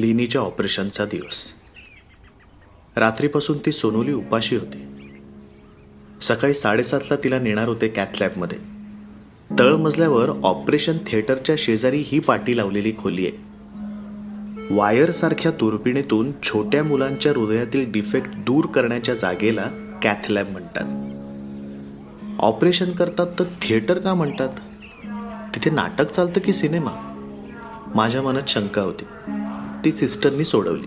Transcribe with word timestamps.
लिनीच्या 0.00 0.40
ऑपरेशनचा 0.40 1.04
दिवस. 1.04 1.46
रात्रीपासून 2.96 3.58
ती 3.66 3.72
सोनोली 3.72 4.12
उपाशी 4.12 4.56
होती. 4.56 4.86
सकाळी 6.20 6.54
साडेसातला 6.54 7.16
तिला 7.16 7.38
नेणार 7.38 7.68
होते 7.68 7.88
कॅथ 7.88 8.22
लॅबमध्ये. 8.22 8.58
तळमजल्यावर 9.58 10.28
ऑपरेशन 10.44 10.96
थिएटरच्या 11.06 11.54
शेजारी 11.58 12.02
ही 12.06 12.18
पाटी 12.18 12.56
लावलेली 12.56 12.92
खोली 12.98 13.26
आहे. 13.26 13.50
वायरसारख्या 14.74 15.52
तुरपिणीतून 15.52 16.32
छोट्या 16.42 16.84
मुलांच्या 16.84 17.32
हृदयातील 17.32 17.92
डिफेक्ट 17.92 18.28
दूर 18.34 18.66
करण्याच्या 18.66 19.14
जागेला 19.14 19.66
कॅथ 20.02 20.30
लॅब 20.30 20.48
म्हणतात. 20.48 21.10
ऑपरेशन 22.40 22.90
करतात 22.90 23.26
तर 23.38 23.44
थिएटर 23.44 23.98
का 23.98 24.14
म्हणतात? 24.14 24.48
तिथे 25.54 25.70
नाटक 25.70 26.10
चालतं 26.10 26.40
की 26.40 26.52
सिनेमा? 26.52 27.06
माझ्या 27.94 28.22
मनात 28.22 28.42
शंका 28.48 28.82
होती. 28.82 29.04
ती 29.84 29.92
सिस्टरनी 29.92 30.44
सोडवली. 30.44 30.86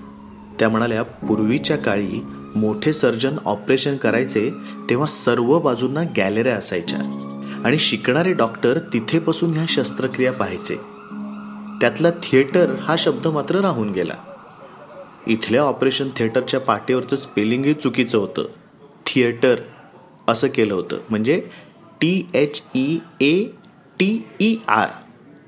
त्या 0.59 0.69
म्हणाल्या 0.69 1.03
पूर्वीच्या 1.03 1.77
काळी 1.77 2.25
मोठे 2.55 2.94
सर्जन 2.94 3.38
ऑपरेशन 3.45 3.97
करायचे 3.97 4.52
तेव्हा 4.89 5.08
सर्व 5.08 5.59
बाजूंना 5.59 6.03
गॅलऱ्या 6.17 6.55
असायच्या 6.55 7.00
आणि 7.66 7.77
शिकणारे 7.77 8.33
डॉक्टर 8.33 8.80
तिथे 8.80 9.19
बसून 9.19 9.53
ह्या 9.53 9.66
शस्त्रक्रिया 9.69 10.33
पाहायचे. 10.33 10.75
त्यातला 11.81 12.09
थिएटर 12.09 12.75
हा 12.75 12.95
शब्द 13.00 13.27
मात्र 13.27 13.55
राहून 13.55 13.91
गेला. 13.91 14.13
इथल्या 15.28 15.61
ऑपरेशन 15.61 16.07
थिएटरच्या 16.17 16.59
पाठीवरचं 16.59 17.16
स्पेलिंगही 17.16 17.73
चुकीचं 17.73 18.17
होतं. 18.17 18.45
थिएटर 19.05 19.55
असं 20.28 20.47
केलं 20.47 20.73
होतं. 20.73 20.97
म्हणजे 21.09 21.44
T 22.02 22.28
H 22.33 22.61
E 22.75 22.97
A 23.22 23.44
T 24.00 24.28
E 24.39 24.55
R 24.67 24.88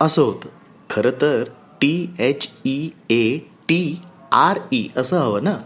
असं 0.02 0.22
होतं. 0.22 0.48
खरं 0.90 1.10
तर 1.22 1.44
T 1.82 2.10
H 2.20 2.50
E 2.66 2.90
A 3.10 3.38
T 3.38 4.02
R 4.32 4.60
E 4.72 4.88
असं 4.96 5.18
हवं 5.18 5.44
ना? 5.44 5.58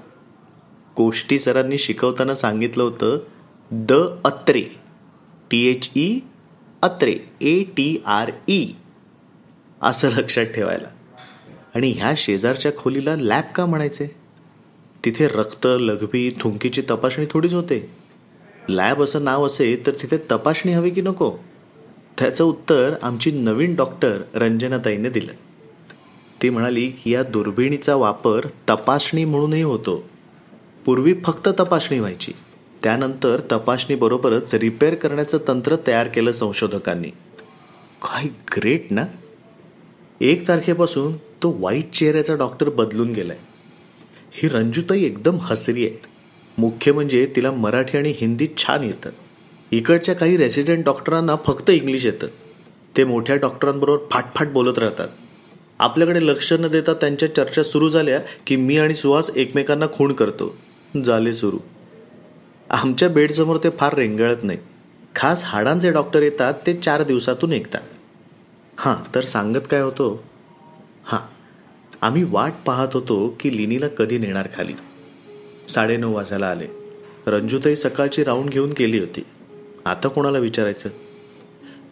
गोष्टी 0.97 1.39
सरांनी 1.39 1.77
शिकवताना 1.77 2.35
सांगितलं 2.35 2.83
होतं 2.83 3.17
the 3.71 3.93
Atre. 4.25 4.61
T 5.51 5.67
H 5.67 5.91
E 5.95 6.19
Atre. 6.81 7.17
A 7.41 7.63
T 7.63 8.01
R 8.05 8.31
E 8.47 8.71
असं 9.81 10.09
लक्षात 10.09 10.45
ठेवायला. 10.45 10.87
आणि 11.75 11.91
ह्या 11.91 12.13
शेजारच्या 12.17 12.71
खोलीला 12.77 13.15
लॅब 13.15 13.43
का 13.55 13.65
म्हणायचे? 13.65 14.15
तिथे 15.05 15.27
रक्त 15.27 15.67
लघवी 15.79 16.35
थुंकीची 16.41 16.81
तपासणी 16.81 17.25
थोडीच 17.29 17.53
होते. 17.53 17.91
लॅब 18.69 19.03
असं 19.03 19.23
नाव 19.23 19.45
असेल 19.45 19.87
तर 19.87 19.91
तिथे 19.91 20.17
तपासणी 20.31 20.73
हवी 20.73 20.89
की 20.89 21.01
नको? 21.01 21.31
त्याचं 22.19 22.43
उत्तर 22.43 22.95
आमची 23.01 23.31
नवीन 23.31 23.75
डॉक्टर 23.75 24.21
रंजनाताईने 24.33 25.09
दिलं. 25.09 25.33
ती 26.41 26.49
म्हणाली 26.49 26.89
की 26.89 27.11
या 27.11 27.23
दुर्बिणीचा 27.23 27.95
वापर 27.95 28.41
तपासणी 28.69 29.25
म्हणूनही 29.25 29.61
होतो. 29.61 30.09
पूर्वी 30.85 31.13
फक्त 31.13 31.49
तपासणी 31.59 31.99
व्हायची. 31.99 32.31
त्यानंतर 32.83 33.39
तपासणीबरोबरच 33.51 34.55
रिपेअर 34.55 34.95
करण्याचं 34.95 35.37
तंत्र 35.47 35.75
तयार 35.87 36.07
केलं 36.07 36.31
संशोधकांनी. 36.31 37.09
काय 38.01 38.23
ग्रेट 38.25 38.87
ना? 38.91 39.05
एक 40.21 40.47
तारखेपासून 40.47 41.17
तो 41.17 41.55
वाईट 41.59 41.91
चेहऱ्याचा 41.91 42.35
डॉक्टर 42.35 42.69
बदलून 42.69 43.11
गेलाय. 43.11 43.37
ही 44.31 44.49
रंजूताई 44.49 45.03
एकदम 45.03 45.37
हसरी 45.41 45.87
आहे 45.87 46.01
मुख्य 46.57 46.91
म्हणजे 46.91 47.33
तिला 47.35 47.51
मराठी 47.51 47.97
आणि 47.97 48.13
हिंदी 48.17 48.47
छान 48.57 48.83
येतं. 48.83 49.09
इकडच्या 49.71 50.15
काही 50.15 50.37
रेसिडेंट 50.37 50.85
डॉक्टरांना 50.85 51.35
फक्त 51.35 51.69
इंग्लिश 51.69 52.05
येतं. 52.05 52.27
ते 52.97 53.03
मोठ्या 53.03 53.35
डॉक्टरांबरोबर 53.35 54.03
फाटफाट 54.11 54.47
बोलत 54.47 54.79
राहतात. 54.79 55.07
आपल्याकडे 55.79 56.27
लक्ष 56.27 56.53
न 56.53 56.67
देता 56.67 56.93
त्यांच्या 56.93 57.35
चर्चा 57.35 57.63
सुरू 57.63 57.89
झाल्या 57.89 58.19
की 58.47 58.55
मी 58.55 58.77
आणि 58.77 58.95
सुहास 58.95 59.29
एकमेकांना 59.35 59.85
खूण 59.93 60.13
करतो. 60.13 60.55
झाले 61.05 61.33
सुरू. 61.33 61.57
आमच्या 62.69 63.09
बेडसमोर 63.09 63.57
ते 63.57 63.69
फार 63.69 63.93
रेंगाळत 63.93 64.43
नाही. 64.43 64.57
खास 65.15 65.43
हाडांचे 65.45 65.91
डॉक्टर 65.91 66.21
येतात 66.21 66.53
ते 66.67 66.73
चार 66.73 67.03
दिवसातून 67.03 67.53
एकदा 67.53 67.79
हां 68.77 69.15
तर 69.15 69.21
सांगत 69.21 69.67
काय 69.71 69.81
होतो? 69.81 70.23
हां 71.03 71.19
आम्ही 72.01 72.23
वाट 72.23 72.53
पाहत 72.65 72.87
होतो 72.93 73.37
की 73.39 73.57
लिनीला 73.57 73.87
कधी 73.87 74.17
नेणार 74.17 74.47
खाली. 74.57 74.73
साडेनऊ 75.69 76.13
वाजायला 76.13 76.47
आले. 76.47 76.67
रंजूताई 77.27 77.75
सकाळची 77.75 78.23
राऊंड 78.23 78.49
घेऊन 78.49 78.73
गेली 78.79 78.99
होती. 78.99 79.23
आता 79.85 80.07
कोणाला 80.07 80.39
विचारायचं? 80.39 80.89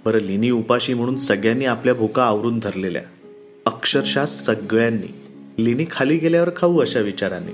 बरं 0.05 0.19
लिनी 0.19 0.51
उपाशी 0.51 0.93
म्हणून 0.93 1.17
सगळ्यांनी 1.17 1.65
आपल्या 1.65 1.93
भुका 1.93 2.23
आवरून 2.23 2.59
धरलेल्या. 2.59 3.01
अक्षरशः 3.87 4.25
सगळ्यांनी. 4.25 5.13
लिनी 5.63 5.85
खाली 5.91 6.17
गेल्यावर 6.17 6.49
खाऊ 6.55 6.79
अशा 6.79 6.99
विचाराने. 6.99 7.51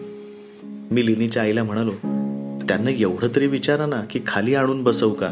मी 0.91 1.05
लिनीच्या 1.05 1.43
आईला 1.43 1.63
म्हणालो 1.63 1.91
त्यांना 2.67 2.89
एवढं 2.89 3.27
तरी 3.35 3.47
विचारा 3.47 3.85
ना 3.85 4.01
की 4.09 4.19
खाली 4.27 4.55
आणून 4.55 4.83
बसवू 4.83 5.13
का 5.13 5.27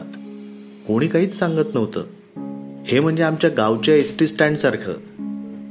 कोणी 0.87 1.07
काहीच 1.07 1.39
सांगत 1.39 1.73
नव्हतं. 1.73 2.03
हे 2.87 2.99
म्हणजे 2.99 3.23
आमच्या 3.23 3.49
गावच्या 3.49 3.95
एस 3.95 4.19
टी 4.19 4.27
स्टँड 4.27 4.57
सारखं. 4.57 4.93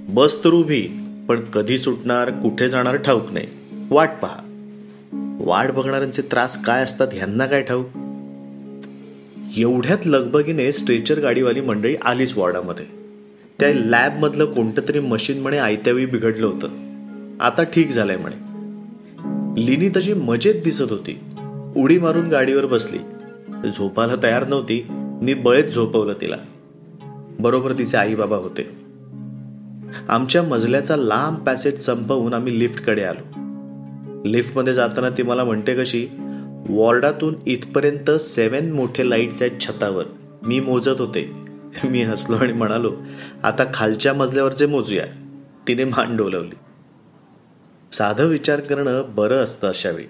बस 0.09 0.45
तर 0.45 0.49
उभी 0.49 0.89
पण 1.29 1.41
कधी 1.41 1.79
सुटणार 1.79 2.31
कुठे 2.31 2.69
जाणार 2.69 2.97
ठाऊक 2.97 3.33
नाही. 3.33 3.47
वाट 3.91 4.11
पहा. 4.23 4.39
वाट 5.41 5.71
बघणाऱ्यांचे 5.71 6.23
त्रास 6.23 6.65
काय 6.65 6.83
असतात 6.83 7.09
ह्यांना 7.13 7.47
काय 7.47 7.63
ठाऊक? 7.63 7.87
एवढ्यात 9.57 10.07
लगबगीने 10.07 10.73
स्ट्रेचर 10.73 11.21
गाडीवाली 11.21 11.61
मंडळी 11.61 11.97
आलीच 12.05 12.37
वॉर्डामध्ये. 12.37 13.00
त्या 13.61 13.75
लॅबमधलं 13.75 14.45
कोणतं 14.45 14.83
तरी 14.89 15.01
मशीन 15.01 15.41
म्हणे 15.43 15.59
आयत्यावेळी 15.59 16.07
बिघडलं 16.07 16.47
होतं. 16.47 16.69
आता 17.41 17.63
ठीक 17.63 17.91
झालंय 17.91 18.17
म्हणे. 18.17 18.51
लिनी 19.67 19.89
तशी 19.89 20.13
मजेत 20.13 20.55
दिसत 20.65 20.93
होती. 20.93 21.21
उडी 21.77 21.99
मारून 21.99 22.29
गाडीवर 22.29 22.67
बसली. 22.67 22.99
झोपायला 23.69 24.13
तयार 24.23 24.47
नव्हती. 24.47 24.87
मी 24.91 25.35
बळेत 25.35 25.65
झोपवलं 25.65 26.13
तिला. 26.21 26.37
बरोबर 27.41 27.73
तिचे 27.73 27.97
आई 27.97 28.15
बाबा 28.15 28.37
होते. 28.37 28.71
आमच्या 30.09 30.43
मजल्याचा 30.43 30.97
लांब 30.97 31.47
पॅसेज 31.47 31.81
संपवून 31.81 32.35
आम्ही 32.35 32.59
लिफ्टकडे 32.59 33.03
आलो. 33.03 33.41
लिफ्टमध्ये 34.25 34.75
जाताना 34.75 35.11
ती 35.11 35.23
मला 35.23 35.45
म्हणते 35.45 35.75
कशी 35.75 36.07
वॉर्डातून 36.69 37.35
इथपर्यंत 37.47 38.11
सेवन 38.11 38.73
मोठे 38.73 39.11
लाईट्स 39.11 39.43
आहेत 39.43 39.61
छतावर. 39.61 40.05
मी 40.47 40.61
मोजत 40.61 41.01
होते. 41.01 41.50
मी 41.85 42.03
हसलो 42.03 42.37
आणि 42.37 42.53
म्हणालो 42.53 42.97
आता 43.43 43.65
खालच्या 43.75 44.15
मजल्यावरचे 44.15 44.67
मोजूया. 44.67 45.05
तिने 45.69 45.85
मान 45.85 46.17
डोलवली. 46.17 46.55
साधं 47.93 48.25
विचार 48.25 48.61
करणं 48.61 49.05
बरं 49.09 49.37
असतं 49.37 49.69
अशावेळी. 49.69 50.07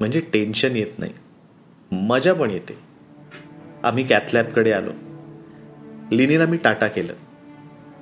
म्हणजे 0.00 0.20
टेन्शन 0.20 0.76
येत 0.76 0.98
नाही. 0.98 1.12
मजा 1.92 2.32
पण 2.32 2.50
येते. 2.50 2.78
आम्ही 3.82 4.06
कॅथलॅबकडे 4.06 4.72
आलो. 4.72 4.90
लिनीला 6.12 6.46
मी 6.46 6.56
टाटा 6.56 6.86
केलं. 6.86 7.12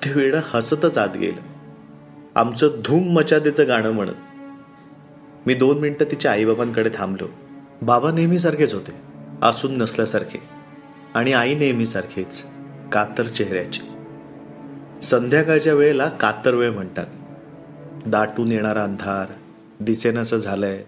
ते 0.05 0.13
वेळं 0.13 0.41
हसतच 0.45 0.99
आत 0.99 1.17
गेलं. 1.17 1.41
आमचं 2.35 2.69
धूम 2.85 3.13
मचादेचं 3.13 3.69
गाणं 3.69 3.91
म्हणत. 3.91 4.15
मी 5.47 5.55
दोन 5.55 5.79
मिनटं 5.79 6.05
तिच्या 6.05 6.33
आईबाबांकडे 6.33 6.91
थांबलो. 6.95 7.27
बाबा 7.83 8.13
नेहमीसारखेच 8.13 8.75
होते. 8.75 8.93
असून 9.43 9.79
नसल्यासारखे. 9.79 10.39
आणि 11.15 11.33
आई 11.33 11.55
नेहमीसारखेच. 11.55 12.45
कातर 12.93 13.27
चेहऱ्याची. 13.27 13.81
संध्याकाळच्या 15.03 15.75
वेळेला 15.75 16.09
कातर 16.09 16.55
वेळ 16.55 16.71
म्हणतात. 16.71 17.07
दाटून 18.07 18.53
येणारा 18.53 18.85
अंधार 18.85 19.33
दिसेनसं 19.81 20.37
झालंय 20.37 20.85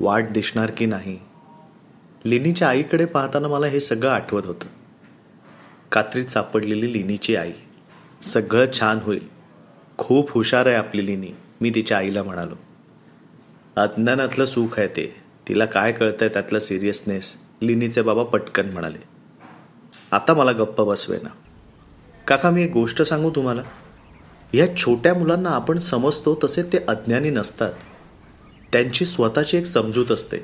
वाट 0.00 0.24
दिसणार 0.30 0.70
की 0.76 0.86
नाही. 0.86 1.18
लिनीच्या 2.24 2.68
आईकडे 2.68 3.04
पाहताना 3.04 3.48
मला 3.48 3.66
हे 3.66 3.80
सगळं 3.80 4.10
आठवत 4.10 4.46
होतं. 4.46 4.66
कात्रीत 5.92 6.24
सापडलेली 6.24 6.92
लिनीची 6.92 7.36
आई. 7.36 7.52
सगळं 8.22 8.66
छान 8.80 8.98
होईल. 8.98 9.28
खूप 9.98 10.30
हुशार 10.30 10.66
आहे 10.66 10.76
आपली 10.76 11.06
लिनी 11.06 11.30
मी 11.60 11.72
तिच्या 11.74 11.98
आईला 11.98 12.22
म्हणालो. 12.22 12.54
अज्ञानातलं 13.76 14.44
सुख 14.44 14.78
आहे 14.78 14.88
ते. 14.88 15.16
तिला 15.48 15.64
काय 15.64 15.92
कळतंय 15.92 16.28
त्यातलं 16.28 16.58
सिरियसनेस 16.58 17.34
लिनीचे 17.62 18.02
बाबा 18.02 18.24
पटकन 18.24 18.68
म्हणाले. 18.68 18.98
आता 20.12 20.34
मला 20.34 20.52
गप्प 20.52 20.80
बसवे 20.80 21.16
ना 21.22 21.28
काका 22.26 22.50
मी 22.50 22.62
एक 22.62 22.72
गोष्ट 22.72 23.02
सांगू 23.02 23.30
तुम्हाला. 23.30 23.62
या 24.54 24.76
छोट्या 24.76 25.14
मुलांना 25.14 25.50
आपण 25.50 25.78
समजतो 25.78 26.38
तसे 26.44 26.62
ते 26.62 26.78
अज्ञानी 26.88 27.30
नसतात. 27.30 27.72
त्यांची 28.72 29.04
स्वतःची 29.04 29.56
एक 29.56 29.66
समजूत 29.66 30.12
असते. 30.12 30.36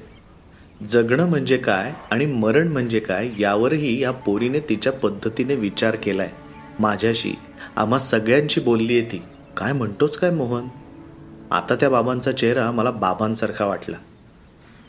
जगणं 0.88 1.28
म्हणजे 1.28 1.56
काय 1.56 1.92
आणि 2.10 2.26
मरण 2.26 2.68
म्हणजे 2.68 3.00
काय 3.00 3.30
यावरही 3.38 4.02
या 4.02 4.10
पोरीने 4.10 4.60
तिच्या 4.60 4.92
पद्धतीने 4.92 5.54
विचार 5.54 5.96
केलाय. 5.96 6.30
माझ्याशी 6.80 7.32
आम्हा 7.76 7.98
सगळ्यांशी 7.98 8.60
बोलली 8.60 8.98
आहे 8.98 9.12
ती. 9.12 9.22
काय 9.56 9.72
म्हणतोच 9.72 10.18
काय 10.18 10.30
मोहन? 10.30 10.68
आता 11.50 11.74
त्या 11.74 11.90
बाबांचा 11.90 12.32
चेहरा 12.32 12.70
मला 12.70 12.90
बाबांसारखा 12.90 13.64
वाटला. 13.64 13.96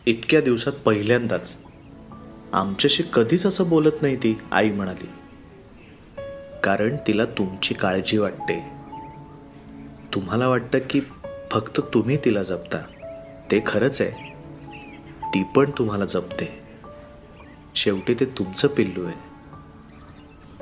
इतक्या 0.06 0.42
दिवसात 0.42 0.74
पहिल्यांदाच. 0.74 1.58
आमच्याशी 2.54 3.04
कधीच 3.14 3.46
असं 3.46 3.70
बोलत 3.70 4.02
नाही 4.02 4.16
ती 4.16 4.38
आई 4.52 4.72
म्हणाली. 4.72 5.10
कारण 6.64 6.96
तिला 7.08 7.26
तुमची 7.26 7.74
काळजी 7.74 8.18
वाटते. 8.18 8.64
तुम्हाला 10.14 10.48
वाटतं 10.48 10.80
की 10.90 11.02
फक्त 11.52 11.82
तुम्ही 11.94 12.18
तिला 12.26 12.44
जपता. 12.44 12.78
ते 13.52 13.64
खरंच 13.66 14.02
आहे. 14.02 14.30
ती 15.26 15.44
पण 15.56 15.72
तुम्हाला 15.78 16.06
जपते. 16.06 16.60
शेवटी 17.76 18.14
ते 18.14 18.26
तुमचं 18.26 18.68
पिल्लू 18.68 19.06
आहे. 19.06 19.30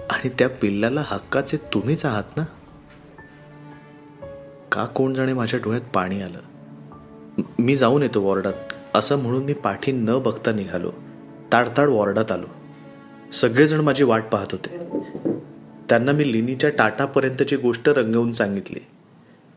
आणि 0.09 0.29
त्या 0.29 0.49
पिल्लाला 0.49 1.03
हक्काचे 1.05 1.57
तुम्हीच 1.57 2.05
आहात 2.05 2.23
ना? 2.37 2.43
का 4.71 4.85
कोण 4.85 5.13
जाणे 5.13 5.33
माझ्या 5.33 5.59
डोळ्यात 5.63 5.89
पाणी 5.93 6.21
आलं? 6.21 6.39
मी 7.59 7.75
जाऊन 7.75 8.01
येतो 8.01 8.21
वॉर्डात. 8.21 8.53
असं 8.93 9.15
म्हणून 9.15 9.43
मी 9.43 9.53
पाठी 9.53 9.91
न 9.91 10.09
बघता 10.19 10.51
निघालो. 10.51 10.91
ताडताड 11.53 11.89
वॉर्डात 11.89 12.31
आलो. 12.31 12.45
सगळेजण 13.31 13.79
माझी 13.79 14.03
वाट 14.03 14.23
पाहत 14.23 14.47
होते. 14.51 14.96
त्यांना 15.89 16.11
मी 16.11 16.31
लिनीच्या 16.31 16.69
टाटापर्यंतची 16.69 17.55
गोष्ट 17.55 17.89
रंगवून 17.89 18.31
सांगितली. 18.31 18.79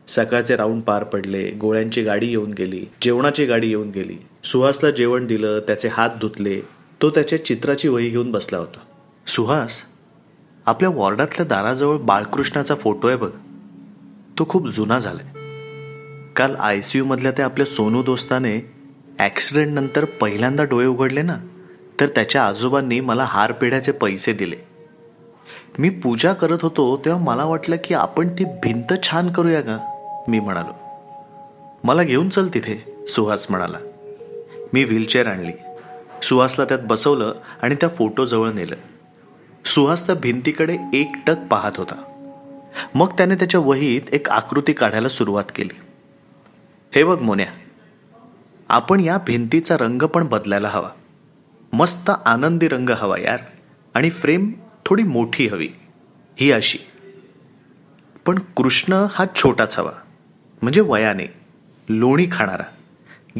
सकाळचे 0.07 0.55
राऊंड 0.55 0.81
पार 0.81 1.03
पडले 1.03 1.49
गोळ्यांची 1.51 2.01
गाडी 2.03 2.27
येऊन 2.27 2.51
गेली 2.51 2.85
जेवणाची 3.01 3.45
गाडी 3.45 3.67
येऊन 3.67 3.89
गेली. 3.89 4.15
सुहासला 4.43 4.91
जेवण 4.91 5.25
दिलं 5.25 5.59
त्याचे 5.59 5.87
हात 5.87 6.09
धुतले 6.21 6.59
तो 7.01 7.09
त्याच्या 7.09 7.45
चित्राची 7.45 7.87
वही 7.87 8.09
घेऊन 8.09 8.31
बसला 8.31 8.57
होता. 8.57 8.79
सुहास 9.27 9.81
आपल्या 10.65 10.89
वॉर्डातल्या 10.89 11.45
दाराजवळ 11.45 11.97
बाळकृष्णाचा 11.97 12.75
फोटो 12.75 13.07
आहे 13.07 13.17
बघ. 13.17 13.29
तो 14.39 14.45
खूप 14.49 14.69
जुना 14.69 14.99
झालाय. 14.99 15.25
काल 16.35 16.55
आय 16.55 16.81
सी 16.81 16.97
यूमधल्या 16.97 17.31
त्या 17.31 17.45
आपल्या 17.45 17.65
सोनू 17.65 18.03
दोस्ताने 18.03 18.59
ॲक्सिडेंटनंतर 19.19 20.05
पहिल्यांदा 20.05 20.63
डोळे 20.63 20.85
उघडले 20.85 21.21
ना 21.21 21.37
तर 21.99 22.07
त्याच्या 22.07 22.47
आजोबांनी 22.47 22.99
मला 22.99 23.23
हार 23.23 23.51
पेढ्याचे 23.51 23.91
पैसे 23.91 24.33
दिले. 24.33 24.55
मी 25.79 25.89
पूजा 25.89 26.33
करत 26.33 26.57
होतो 26.61 26.97
तेव्हा 26.97 27.23
मला 27.23 27.43
वाटलं 27.45 27.75
की 27.83 27.93
आपण 27.93 28.27
ती 28.27 28.43
भिंत 28.43 28.93
छान 29.03 29.31
करूया 29.31 29.61
का? 29.61 29.77
मी 30.27 30.39
म्हणालो. 30.39 30.73
मला 31.83 32.03
घेऊन 32.03 32.29
चल 32.29 32.47
तिथे 32.53 33.05
सुहास 33.07 33.45
म्हणाला. 33.49 33.77
मी 34.73 34.83
व्हीलचेअर 34.83 35.27
आणली. 35.27 35.51
सुहासला 36.23 36.65
त्यात 36.65 36.79
बसवलं 36.83 37.33
आणि 37.61 37.75
त्या 37.75 37.89
फोटोजवळ 37.89 38.51
नेलं. 38.51 38.75
सुहास 39.65 40.07
त्या 40.07 40.15
भिंतीकडे 40.15 40.77
एकटक 40.93 41.35
पाहत 41.51 41.71
होता. 41.77 42.03
मग 42.95 43.07
त्याने 43.07 43.35
त्याच्या 43.35 43.59
वहीत 43.59 44.01
एक 44.11 44.29
आकृती 44.29 44.73
काढायला 44.73 45.09
सुरुवात 45.09 45.43
केली. 45.55 45.79
हे 46.95 47.03
बघ 47.03 47.21
मोन्या 47.21 47.47
आपण 48.69 48.99
या 48.99 49.17
भिंतीचा 49.17 49.77
रंग 49.77 50.01
पण 50.01 50.27
बदलायला 50.27 50.67
हवा. 50.67 50.89
मस्त 51.73 52.11
आनंदी 52.25 52.67
रंग 52.67 52.89
हवा 52.89 53.19
यार. 53.19 53.39
आणि 53.93 54.09
फ्रेम 54.09 54.51
थोडी 54.91 55.03
मोठी 55.03 55.47
हवी 55.47 55.67
ही 56.39 56.51
अशी. 56.51 56.77
पण 58.25 58.39
कृष्ण 58.57 59.05
हा 59.11 59.25
छोटाच 59.35 59.79
हवा 59.79 59.91
म्हणजे 60.61 60.81
वयाने 60.81 61.33
लोणी 61.89 62.27
खाणारा. 62.31 62.63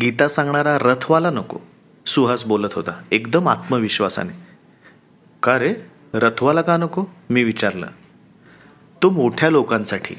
गीता 0.01 0.27
सांगणारा 0.27 0.77
रथवाला 0.77 1.29
नको 1.29 1.57
सुहास 2.07 2.45
बोलत 2.45 2.69
होता 2.73 2.91
एकदम 3.11 3.47
आत्मविश्वासाने. 3.47 4.31
का 5.43 5.59
रे 5.59 5.73
रथवाला 6.13 6.61
का 6.61 6.77
नको? 6.77 7.05
मी 7.29 7.43
विचारलं. 7.43 7.87
तो 9.03 9.09
मोठ्या 9.09 9.49
लोकांसाठी 9.49 10.15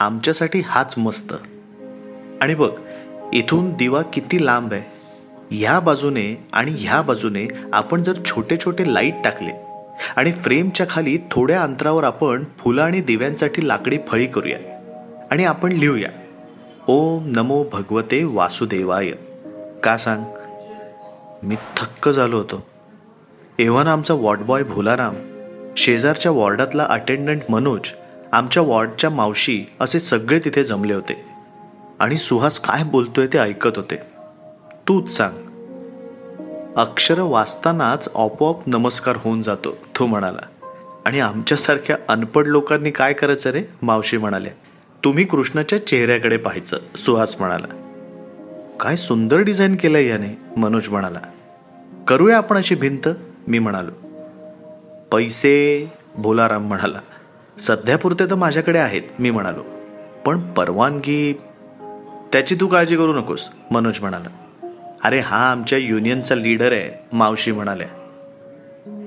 आमच्यासाठी 0.00 0.60
हाच 0.60 0.94
मस्त. 0.98 1.34
आणि 2.40 2.54
बघ 2.54 2.72
इथून 3.32 3.72
दिवा 3.72 4.02
किती 4.02 4.46
लांब 4.46 4.72
आहे. 4.72 4.82
ह्या 5.50 5.80
बाजूने 5.80 6.48
आणि 6.52 6.74
ह्या 6.78 7.02
बाजूने 7.02 7.48
आपण 7.72 8.02
जर 8.02 8.22
छोटे 8.24 8.56
छोटे 8.64 8.94
लाइट 8.94 9.14
टाकले 9.24 9.71
आणि 10.16 10.32
फ्रेमच्या 10.32 10.86
खाली 10.90 11.18
थोड्या 11.30 11.62
अंतरावर 11.62 12.04
आपण 12.04 12.44
फुलं 12.58 12.82
आणि 12.82 13.00
दिव्यांसाठी 13.00 13.68
लाकडी 13.68 13.98
फळी 14.08 14.26
करूया. 14.26 14.58
आणि 15.30 15.44
आपण 15.44 15.72
लिहूया. 15.72 16.08
ओम 16.86 17.24
नमो 17.26 17.64
भगवते 17.72 18.24
वासुदेवाय. 18.24 19.10
का 19.82 19.96
सांग? 19.96 20.24
मी 21.42 21.54
थक्क 21.76 22.08
झालो 22.08 22.36
होतो. 22.36 22.66
एव्हन 23.58 23.86
आमचा 23.86 24.14
वॉर्ड 24.14 24.40
बॉय 24.40 24.62
भोलाराम 24.62 25.14
शेजारच्या 25.76 26.32
वॉर्डातला 26.32 26.86
अटेंडंट 26.90 27.40
मनोज 27.48 27.80
आमच्या 28.32 28.62
वॉर्डच्या 28.62 29.10
मावशी 29.10 29.64
असे 29.80 30.00
सगळे 30.00 30.38
तिथे 30.38 30.64
जमले 30.64 30.94
होते. 30.94 31.24
आणि 31.98 32.16
सुहास 32.16 32.60
काय 32.60 32.82
बोलतोय 32.84 33.26
ते 33.26 33.38
ऐकत 33.38 33.70
होते. 33.76 33.96
तूच 34.88 35.16
सांग. 35.16 35.51
अक्षर 36.76 37.20
वाचतानाच 37.20 38.08
आपोआप 38.14 38.56
नमस्कार 38.66 39.16
होऊन 39.16 39.42
जातो 39.42 39.76
तो 39.98 40.06
म्हणाला. 40.06 40.66
आणि 41.04 41.20
आमच्यासारख्या 41.20 41.96
अनपड 42.08 42.46
लोकांनी 42.46 42.90
काय 42.90 43.12
करायचं 43.12 43.50
रे? 43.50 43.62
मावशी 43.82 44.16
म्हणाल्या 44.16 44.52
तुम्ही 45.04 45.24
कृष्णाच्या 45.24 45.86
चेहऱ्याकडे 45.86 46.36
पाहायचं 46.36 46.76
सुहास 46.96 47.36
म्हणाला. 47.38 47.66
काय 48.80 48.96
सुंदर 48.96 49.36
डिझाईन 49.36 49.76
केलंय 49.76 50.06
याने 50.06 50.38
मनोज 50.56 50.88
म्हणाला. 50.88 51.20
करूया 52.08 52.36
आपण 52.36 52.56
अशी 52.56 52.74
भिंत? 52.74 53.08
मी 53.48 53.58
म्हणालो. 53.58 53.90
पैसे 55.12 55.86
भोलाराम 56.16 56.68
म्हणाला. 56.68 57.00
सध्यापुरते 57.60 58.30
तर 58.30 58.34
माझ्याकडे 58.34 58.78
आहेत 58.78 59.02
मी 59.18 59.30
म्हणालो. 59.30 59.62
पण 60.26 60.40
परवानगी 60.40 61.32
त्याची 62.32 62.54
तू 62.54 62.66
काळजी 62.66 62.96
करू 62.96 63.12
नकोस 63.12 63.48
मनोज 63.70 64.00
म्हणाला. 64.00 64.41
अरे 65.04 65.20
हा 65.20 65.50
आमच्या 65.50 65.78
युनियनचा 65.78 66.34
लीडर 66.34 66.72
आहे 66.72 67.04
मावशी 67.12 67.52
म्हणाल्या. 67.52 67.86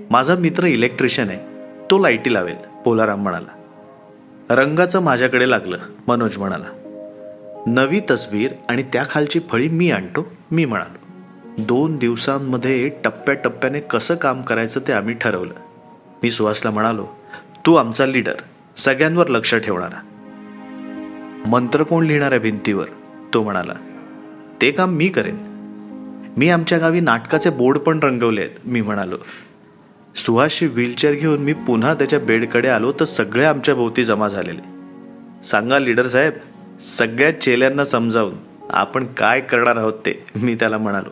माझा 0.09 0.35
मित्र 0.35 0.63
इलेक्ट्रिशियन 0.63 1.29
आहे 1.29 1.39
तो 1.91 1.99
लाईटी 1.99 2.33
लावेल 2.33 2.55
पोलाराम 2.85 3.23
म्हणाला. 3.23 3.63
रंगाचं 4.49 4.99
माझ्याकडे 4.99 5.49
लागलं 5.49 5.77
मनोज 6.07 6.37
म्हणाला. 6.37 6.65
नवी 7.67 8.01
तस्वीर 8.11 8.51
आणि 8.69 8.83
त्याखालची 8.83 9.39
फळी 9.39 9.67
मी 9.67 9.91
आणतो 9.91 10.31
मी 10.51 10.65
म्हणालो. 10.65 11.05
दोन 11.57 11.97
दिवसांमध्ये 11.97 12.89
टप्प्याटप्प्याने 13.03 13.79
कसं 13.79 14.15
काम 14.15 14.41
करायचं 14.41 14.79
ते 14.79 14.93
आम्ही 14.93 15.15
ठरवलं. 15.15 15.53
मी 16.23 16.31
सुहासला 16.31 16.71
म्हणालो 16.71 17.07
तू 17.65 17.75
आमचा 17.75 18.05
लीडर 18.05 18.35
सगळ्यांवर 18.77 19.27
लक्ष 19.27 19.55
ठेवणारा. 19.55 20.01
मंत्र 21.47 21.83
कोण 21.83 22.05
लिहिणार 22.05 22.31
आहे 22.31 22.39
भिंतीवर? 22.39 22.85
तो 23.33 23.43
म्हणाला. 23.43 23.73
ते 24.61 24.71
काम 24.71 24.89
मी 24.89 25.07
करेन. 25.07 25.54
मी 26.37 26.49
आमच्या 26.49 26.77
गावी 26.77 26.99
नाटकाचे 26.99 27.49
बोर्ड 27.49 27.77
पण 27.77 27.99
रंगवले 28.03 28.41
आहेत 28.41 28.67
मी 28.67 28.81
म्हणालो. 28.81 29.17
सुहाशी 30.15 30.67
व्हीलचेअर 30.67 31.13
घेऊन 31.13 31.39
मी 31.39 31.53
पुन्हा 31.53 31.93
त्याच्या 31.93 32.19
बेडकडे 32.19 32.67
आलो 32.67 32.91
तर 32.91 33.05
सगळे 33.05 33.45
आमच्या 33.45 33.75
भोवती 33.75 34.05
जमा 34.05 34.27
झालेले. 34.27 34.61
सांगा 35.47 35.79
लीडर 35.79 36.07
साहेब 36.07 36.33
सगळ्या 36.97 37.41
चेल्यांना 37.41 37.85
समजावून 37.85 38.33
आपण 38.69 39.05
काय 39.05 39.41
करणार 39.41 39.75
आहोत 39.75 39.93
ते 39.93 40.25
मी 40.35 40.55
त्याला 40.55 40.77
म्हणालो. 40.77 41.09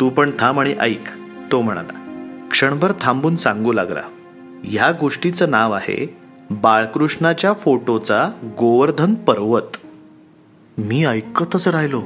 तू 0.00 0.08
पण 0.08 0.30
थांब 0.38 0.60
आणि 0.60 0.74
ऐक 0.80 1.04
तो 1.52 1.60
म्हणाला. 1.60 2.02
क्षणभर 2.50 2.92
थांबून 3.00 3.36
सांगू 3.36 3.72
लागला. 3.72 4.02
ह्या 4.64 4.92
गोष्टीचं 5.00 5.50
नाव 5.50 5.72
आहे 5.72 6.16
बाळकृष्णाच्या 6.50 7.52
फोटोचा 7.52 8.30
गोवर्धन 8.44 9.14
पर्वत. 9.14 9.76
मी 10.78 11.04
ऐकतच 11.04 11.68
राहिलो. 11.68 12.02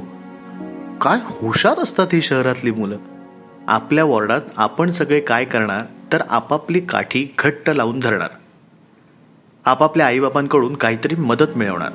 काय 1.01 1.19
हुशार 1.25 1.79
असतात 1.79 2.07
ही 2.13 2.23
शहरातली 2.23 2.71
मुलं? 2.71 2.97
आपल्या 3.67 4.05
वॉर्डात 4.05 4.41
आपण 4.57 4.91
सगळे 4.91 5.21
काय 5.21 5.45
करणार 5.45 5.83
तर 6.13 6.23
आपापली 6.31 6.81
काठी 6.81 7.35
घट्ट 7.39 7.71
लावून 7.71 8.01
धरणार. 8.01 8.29
आपापल्या 9.65 10.07
आईबापांकडून 10.07 10.75
काहीतरी 10.75 11.15
मदत 11.15 11.57
मिळवणार. 11.57 11.91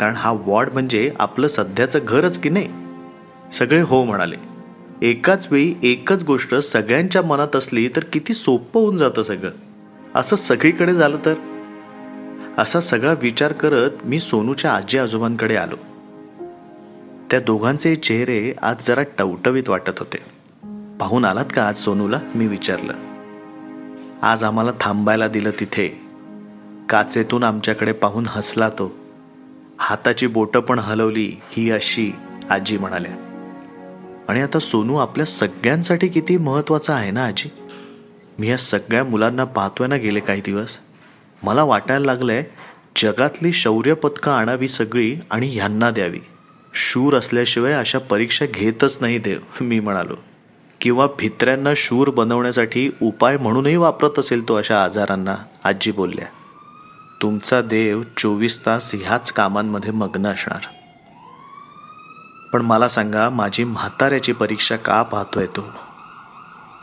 कारण 0.00 0.14
हा 0.14 0.32
वॉर्ड 0.32 0.72
म्हणजे 0.72 1.12
आपलं 1.18 1.48
सध्याचं 1.48 1.98
घरच 2.08 2.38
की 2.40 2.48
नाही? 2.48 2.68
सगळे 3.52 3.80
हो 3.80 4.04
म्हणाले. 4.04 4.36
एकाच 5.02 5.46
वेळी 5.50 5.74
एकच 5.82 6.22
गोष्ट 6.22 6.54
सगळ्यांच्या 6.54 7.22
मनात 7.22 7.56
असली 7.56 7.88
तर 7.88 8.04
किती 8.12 8.34
सोपं 8.34 8.80
होऊन 8.80 8.96
जातं 8.96 9.22
सगळं. 9.22 9.50
असं 10.14 10.36
सगळीकडे 10.36 10.94
झालं 10.94 11.16
तर? 11.24 11.34
असा 12.58 12.80
सगळा 12.80 13.14
विचार 13.22 13.52
करत 13.52 13.90
मी 14.04 14.20
सोनूच्या 14.20 14.72
आजी 14.72 14.98
आजोबांकडे 14.98 15.56
आलो. 15.56 15.76
त्या 17.30 17.40
दोघांचे 17.40 17.96
चेहरे 17.96 18.52
आज 18.62 18.76
जरा 18.88 19.02
टवटवीत 19.18 19.68
वाटत 19.68 19.98
होते. 19.98 20.18
पाहून 21.00 21.24
आलात 21.24 21.44
का 21.54 21.68
आज 21.68 21.74
सोनूला? 21.74 22.20
मी 22.34 22.46
विचारलं. 22.46 22.92
आज 24.22 24.44
आम्हाला 24.44 24.70
थांबायला 24.80 25.28
दिलं 25.28 25.50
तिथे. 25.60 26.00
काचेतून 26.88 27.42
आमच्याकडे 27.42 27.92
पाहून 27.92 28.26
हसला 28.28 28.68
तो. 28.68 28.94
हाताची 29.78 30.26
बोटं 30.26 30.60
पण 30.60 30.78
हलवली 30.78 31.36
ही 31.50 31.70
अशी 31.70 32.12
आजी 32.50 32.78
म्हणाल्या. 32.78 33.12
आणि 34.28 34.40
आता 34.40 34.58
सोनू 34.58 34.96
आपल्या 34.96 35.26
सगळ्यांसाठी 35.26 36.08
किती 36.08 36.36
महत्त्वाचा 36.36 36.94
आहे 36.94 37.10
ना 37.10 37.26
आजी? 37.26 37.50
मी 38.38 38.48
या 38.48 38.58
सगळ्या 38.58 39.04
मुलांना 39.04 39.44
पाहतोय 39.44 39.86
ना 39.86 39.96
गेले 39.96 40.20
काही 40.20 40.42
दिवस. 40.44 40.78
मला 41.42 41.62
वाटायला 41.62 42.06
लागलंय 42.06 42.44
जगातली 43.02 43.52
शौर्य 43.52 43.94
पदकं 43.94 44.32
आणावी 44.32 44.68
सगळी 44.68 45.16
आणि 45.30 45.54
ह्यांना 45.54 45.90
द्यावी. 45.90 46.20
शूर 46.78 47.18
असल्याशिवाय 47.18 47.72
अशा 47.72 47.98
परीक्षा 47.98 48.46
घेतच 48.46 48.98
नाही 49.00 49.18
देव 49.18 49.38
मी 49.60 49.80
म्हणालो. 49.80 50.14
किंवा 50.80 51.06
भित्र्यांना 51.18 51.70
शूर 51.76 52.10
बनवण्यासाठी 52.10 52.90
उपाय 53.02 53.36
म्हणूनही 53.36 53.76
वापरत 53.76 54.18
असेल 54.18 54.48
तो 54.48 54.54
अशा 54.54 54.84
आजारांना 54.84 55.34
आजी 55.64 55.92
बोलल्या. 55.92 56.26
तुमचा 57.22 57.62
देव 57.62 58.02
चोवीस 58.16 58.66
तास 58.66 58.94
ह्याच 58.94 59.32
कामांमध्ये 59.32 59.90
मग्न 59.90 60.26
असणार. 60.26 60.60
पण 62.52 62.62
मला 62.62 62.88
सांगा 62.88 63.30
माझी 63.30 63.64
म्हाताऱ्याची 63.64 64.32
परीक्षा 64.32 64.76
का 64.76 65.02
पाहतोय 65.02 65.46
तो? 65.46 65.64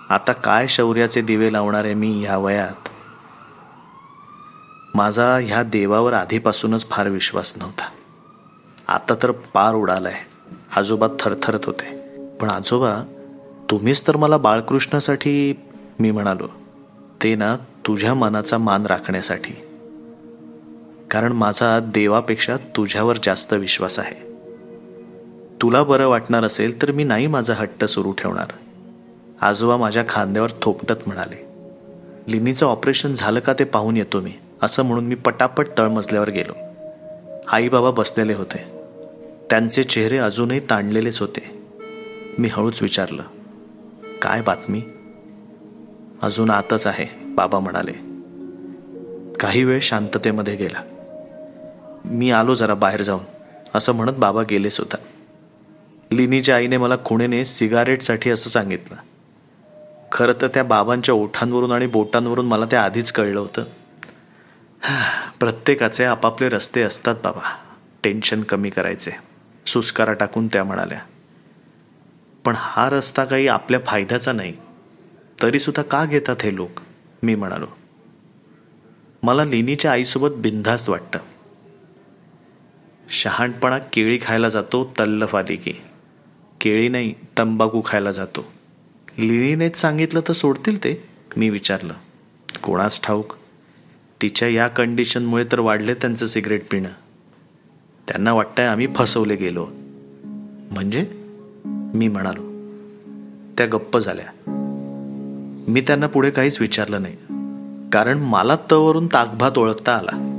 आता 0.10 0.32
काय 0.32 0.68
शौर्याचे 0.68 1.22
दिवे 1.22 1.54
लावणार 1.54 1.86
आहे 1.86 1.94
मी 1.94 2.26
ह्या 2.26 2.38
वयात? 2.38 2.90
माझा 4.96 5.38
ह्या 5.38 5.64
देवावर 5.64 6.14
आधीपासूनच 6.14 6.90
फार 6.90 7.08
विश्वास 7.08 7.54
नव्हता. 7.58 7.86
आता 8.88 9.16
तर 9.24 9.32
पार 9.32 9.75
उडालाय. 9.75 10.13
आजोबा 10.75 11.08
थरथरत 11.20 11.60
होते. 11.66 11.98
पण 12.42 12.50
आजोबा 12.50 13.04
तुम्हीच 13.70 14.08
तर 14.08 14.16
मला 14.16 14.38
बाळकृष्णासाठी 14.38 15.60
मी 16.00 16.12
म्हणालो 16.12 16.48
ते 17.24 17.36
ना 17.36 17.56
तुझ्या 17.56 18.13
मनाचा 18.13 18.58
मान 18.58 18.86
राखण्यासाठी. 18.86 19.54
कारण 21.12 21.32
माझा 21.32 21.80
देवापेक्षा 21.80 22.58
तुझ्यावर 22.58 23.18
जास्त 23.24 23.54
विश्वास 23.54 24.00
आहे. 24.00 24.16
तुला 25.62 25.84
बरं 25.84 26.08
वाटणार 26.08 26.44
असेल 26.44 26.82
तर 26.82 26.92
मी 26.92 27.04
नाही 27.04 27.28
माझा 27.28 27.54
हट्ट 27.54 27.86
सुरू 27.86 28.12
ठेवणार. 28.12 28.54
आजोबा 29.42 29.78
माझ्या 29.78 30.04
खांद्यावर 30.10 30.50
थोपटत 30.62 31.08
म्हणाले 31.08 31.46
लिनीचं 32.28 32.66
ऑपरेशन 32.66 33.13
झालं 33.13 33.40
का 33.40 33.54
ते 33.54 33.63
पाहून 33.63 33.98
येतो 33.98 34.20
मी 34.20 34.32
असं 34.62 34.84
म्हणून 34.84 35.06
मी 35.06 35.16
पटापट 35.16 35.68
तळमजल्यावर 35.78 36.30
गेलो. 36.30 36.54
आई 37.52 37.70
बाबा 37.70 37.92
बसलेले 37.92 38.34
होते. 38.34 38.73
त्यांचे 39.53 39.83
चेहरे 39.83 40.17
अजूनही 40.17 40.60
ताणलेलेच 40.60 41.19
होते. 41.19 41.62
मी 42.38 42.48
हळूच 42.48 42.81
विचारलं 42.81 43.24
काय 44.22 44.41
बातमी? 44.41 44.81
अजून 46.22 46.50
आतच 46.50 46.88
आहे 46.88 47.05
बाबा 47.25 47.60
म्हणाले. 47.60 47.91
काही 49.36 49.63
वेळ 49.63 49.79
शांततेमध्ये 49.81 50.55
गेला. 50.55 50.83
मी 52.05 52.31
आलो 52.31 52.55
जरा 52.55 52.74
बाहेर 52.74 53.01
जाऊन 53.01 53.19
असं 53.75 53.93
म्हणत 53.93 54.13
बाबा 54.17 54.43
गेले 54.50 54.69
सुद्धा. 54.69 54.98
लिनीच्या 56.12 56.55
आईने 56.55 56.77
मला 56.77 56.95
खुणेने 57.05 57.45
सिगारेटसाठी 57.45 58.29
असं 58.29 58.50
सांगितलं. 58.50 58.98
खरं 60.12 60.33
तर 60.41 60.48
त्या 60.48 60.63
बाबांच्या 60.63 61.15
ओठांवरून 61.15 61.72
आणि 61.72 61.88
बोटांवरून 61.88 62.45
मला 62.45 62.65
ते 62.65 62.75
आधीच 62.75 63.12
कळलं 63.12 63.39
होतं. 63.39 63.63
प्रत्येकाचे 65.39 66.03
आपापले 66.03 66.50
रस्ते 66.50 66.81
असतात 66.81 67.15
बाबा. 67.24 67.55
टेन्शन 68.03 68.41
कमी 68.41 68.69
करायचे. 68.69 69.33
सुस्कारा 69.67 70.13
टाकून 70.13 70.48
त्या 70.48 70.63
म्हणाल्या 70.63 71.00
पण 72.46 72.53
हा 72.58 72.89
रस्ता 72.89 73.25
काही 73.25 73.48
आपल्या 73.48 73.79
फायद्याचा 73.86 74.32
नाही. 74.32 74.53
तरीसुद्धा 75.41 75.84
का 75.84 76.05
घेतात 76.05 76.36
हे 76.43 76.55
लोक? 76.55 76.79
मी 77.24 77.36
म्हणालो 77.36 77.65
मला 79.24 79.46
लिनीच्या 79.46 79.91
आईसोबत 79.91 80.29
बिनधास्त 80.29 80.89
वाटतं. 80.89 81.20
शहाणपणा 83.10 83.77
केळी 83.77 84.20
खायला 84.22 84.50
जातो 84.50 84.93
तल्लफ 85.00 85.36
आली 85.36 85.55
की. 85.55 85.74
केळी 86.62 86.89
नाही 86.89 87.13
तंबाखू 87.38 87.82
खायला 87.86 88.12
जातो. 88.12 88.53
लिनीनेच 89.17 89.77
सांगितलं 89.77 90.22
तर 90.27 90.34
सोडतील 90.34 90.84
ते? 90.84 91.10
मी 91.38 91.50
विचारलं 91.50 91.93
कोणास 92.63 93.01
ठाऊक? 93.03 93.34
तिच्या 94.22 94.48
या 94.48 94.67
कंडिशनमुळे 94.67 95.46
तर 95.51 95.60
वाढले 95.60 95.93
त्यांचं 95.93 96.25
सिगरेट 96.25 96.70
पिणं. 96.72 96.89
त्यांना 98.07 98.33
वाटतंय 98.33 98.65
आम्ही 98.65 98.88
फसवले 98.95 99.36
गेलो. 99.36 99.67
म्हणजे? 100.72 101.07
मी 101.65 102.07
म्हणालो. 102.07 102.41
त्या 103.57 103.65
गप्प 103.65 103.98
झाल्या. 103.98 104.25
मी 105.67 105.81
त्यांना 105.81 106.07
पुढे 106.07 106.29
काहीच 106.29 106.62
विचारलं 106.62 107.01
नाही. 107.01 107.15
कारण 107.91 108.17
मला 108.17 108.57
तवरून 108.72 109.07
ताकभात 109.07 109.57
ओळखता 109.57 109.95
आला. 109.95 110.29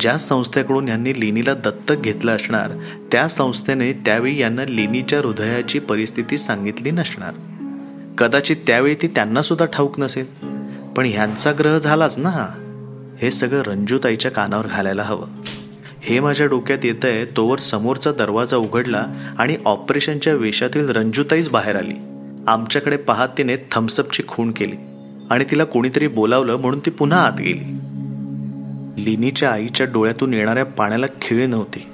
ज्या 0.00 0.18
संस्थेकडून 0.18 0.88
यांनी 0.88 1.20
लिनीला 1.20 1.54
दत्तक 1.54 1.94
घेतलं 1.98 2.36
असणार 2.36 2.70
त्या 3.12 3.28
संस्थेने 3.28 3.92
त्यावेळी 3.92 4.40
यांना 4.40 4.64
लिनीच्या 4.64 5.18
हृदयाची 5.18 5.78
परिस्थिती 5.78 6.38
सांगितली 6.38 6.90
नसणार. 6.90 7.34
कदाचित 8.18 8.56
त्यावेळी 8.66 8.94
ती 8.94 9.06
त्यांना 9.06 9.42
सुद्धा 9.42 9.64
ठाऊक 9.64 10.00
नसेल. 10.00 10.26
पण 10.96 11.04
ह्यांचा 11.06 11.52
ग्रह 11.58 11.78
झालाच 11.78 12.18
ना 12.18 12.48
हे. 13.22 13.30
सगळं 13.30 13.60
रंजूताईच्या 13.60 14.30
कानावर 14.30 14.66
घालायला 14.66 15.02
हवं. 15.02 15.26
हे 16.06 16.20
माझ्या 16.20 16.46
डोक्यात 16.46 16.78
येत 16.84 17.04
आहे 17.04 17.24
तोवर 17.24 17.58
समोरचा 17.58 18.12
दरवाजा 18.12 18.56
उघडला 18.56 19.06
आणि 19.38 19.56
ऑपरेशनच्या 19.64 20.34
वेशातील 20.34 20.88
रंजूताईच 20.88 21.48
बाहेर 21.50 21.76
आली. 21.76 21.94
आमच्याकडे 22.48 22.96
पाहत 22.96 23.28
तिने 23.38 23.56
थम्सअपची 23.72 24.22
खूण 24.28 24.50
केली 24.50 24.76
आणि 25.30 25.44
तिला 25.50 25.64
कोणीतरी 25.64 26.08
बोलावलं 26.08 26.56
म्हणून 26.56 26.78
ती 26.78 26.90
पुन्हा 26.90 27.26
आत 27.26 27.40
गेली. 27.40 27.64
लिनीच्या 29.04 29.50
आईच्या 29.50 29.86
डोळ्यातून 29.86 30.34
येणाऱ्या 30.34 30.64
पाण्याला 30.64 31.06
खिळ 31.22 31.46
नव्हती. 31.46 31.86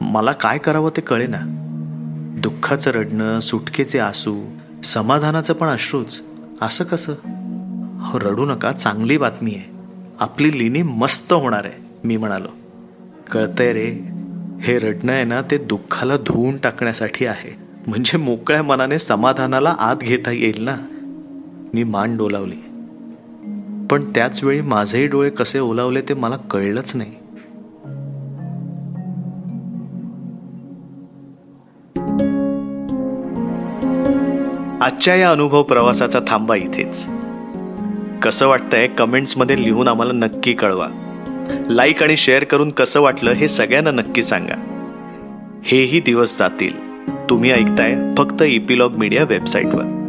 मला 0.00 0.32
काय 0.32 0.58
करावं 0.58 0.90
ते 0.96 1.00
कळे 1.00 1.26
ना 1.26 1.40
दुःखाचं 2.42 2.90
रडणं 2.90 3.40
सुटकेचे 3.40 3.98
आसू 3.98 4.44
समाधानाचं 4.84 5.54
पण 5.54 5.66
अश्रूच. 5.66 6.20
असं 6.62 6.84
कसं? 6.84 7.12
हो 8.00 8.18
रडू 8.18 8.44
नका 8.44 8.72
चांगली 8.72 9.16
बातमी 9.18 9.54
आहे. 9.54 9.72
आपली 10.20 10.58
लिनी 10.58 10.82
मस्त 10.82 11.32
होणार 11.32 11.64
आहे 11.64 11.82
मी 12.04 12.16
म्हणालो. 12.16 12.48
कळतंय 13.32 13.72
रे. 13.72 14.14
हे 14.60 14.78
रडणं 14.78 15.12
आहे 15.12 15.24
ना 15.24 15.42
ते 15.42 15.58
दुःखाला 15.58 16.16
धुवून 16.16 16.56
टाकण्यासाठी 16.56 17.26
आहे. 17.26 17.56
म्हणजे 17.86 18.18
मोकळ्या 18.18 18.62
मनाने 18.62 18.98
समाधानाला 18.98 19.76
आत 19.78 19.96
घेता 19.96 20.30
येईल 20.30 20.64
ना? 20.64 20.76
मी 21.74 21.84
मान 21.84 22.16
डोलावली. 22.16 22.56
पण 23.90 24.12
त्याच 24.14 24.44
वेळी 24.44 24.60
माझेही 24.60 25.06
डोळे 25.06 25.30
कसे 25.30 25.58
ओलावले 25.58 26.00
ते 26.00 26.14
मला 26.14 26.36
कळलंच 26.36 26.96
नाही. 26.96 27.10
आजच्या 34.80 35.14
या 35.14 35.30
अनुभव 35.30 35.62
प्रवासाचा 35.62 36.20
थांबा 36.28 36.56
इथेच. 36.56 37.06
कसं 38.22 38.46
वाटतंय 38.46 38.86
कमेंट्समध्ये 38.86 39.62
लिहून 39.62 39.88
आम्हाला 39.88 40.12
नक्की 40.12 40.52
कळवा. 40.52 41.03
लाईक 41.50 42.02
आणि 42.02 42.16
शेअर 42.16 42.44
करून 42.44 42.70
कसं 42.70 43.00
वाटलं 43.00 43.30
हे 43.30 43.48
सगळ्यांना 43.48 43.90
नक्की 43.90 44.22
सांगा. 44.22 44.54
हेही 45.64 46.00
दिवस 46.00 46.38
जातील. 46.38 46.94
तुम्ही 47.30 47.50
ऐकताय 47.50 47.94
फक्त 48.18 48.42
इपिलॉग 48.42 48.92
मीडिया 48.92 49.24
वेबसाईटवर. 49.24 50.03